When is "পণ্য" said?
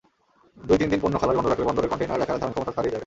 1.03-1.15